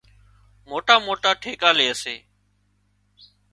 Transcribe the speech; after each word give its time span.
موٽا 0.69 0.95
موٽا 1.07 1.31
ٺيڪا 1.41 1.69
لي 1.77 1.87
سي 2.01 2.15